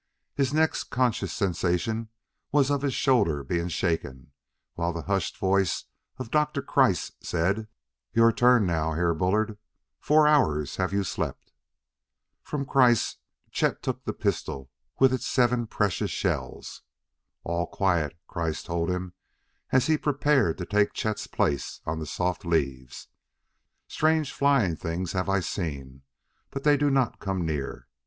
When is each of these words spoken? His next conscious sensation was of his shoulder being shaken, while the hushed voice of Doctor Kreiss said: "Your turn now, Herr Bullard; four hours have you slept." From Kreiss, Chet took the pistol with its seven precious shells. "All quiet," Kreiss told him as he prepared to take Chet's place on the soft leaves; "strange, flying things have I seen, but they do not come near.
His 0.33 0.51
next 0.51 0.85
conscious 0.85 1.31
sensation 1.31 2.09
was 2.51 2.71
of 2.71 2.81
his 2.81 2.95
shoulder 2.95 3.43
being 3.43 3.67
shaken, 3.67 4.31
while 4.73 4.91
the 4.93 5.03
hushed 5.03 5.37
voice 5.37 5.85
of 6.17 6.31
Doctor 6.31 6.63
Kreiss 6.63 7.11
said: 7.21 7.67
"Your 8.11 8.31
turn 8.31 8.65
now, 8.65 8.93
Herr 8.93 9.13
Bullard; 9.13 9.59
four 9.99 10.27
hours 10.27 10.77
have 10.77 10.91
you 10.91 11.03
slept." 11.03 11.51
From 12.41 12.65
Kreiss, 12.65 13.17
Chet 13.51 13.83
took 13.83 14.03
the 14.03 14.11
pistol 14.13 14.71
with 14.97 15.13
its 15.13 15.27
seven 15.27 15.67
precious 15.67 16.09
shells. 16.09 16.81
"All 17.43 17.67
quiet," 17.67 18.17
Kreiss 18.27 18.63
told 18.63 18.89
him 18.89 19.13
as 19.71 19.85
he 19.85 19.99
prepared 19.99 20.57
to 20.57 20.65
take 20.65 20.93
Chet's 20.93 21.27
place 21.27 21.79
on 21.85 21.99
the 21.99 22.07
soft 22.07 22.43
leaves; 22.43 23.07
"strange, 23.87 24.33
flying 24.33 24.75
things 24.75 25.11
have 25.11 25.29
I 25.29 25.41
seen, 25.41 26.01
but 26.49 26.63
they 26.63 26.75
do 26.75 26.89
not 26.89 27.19
come 27.19 27.45
near. 27.45 27.87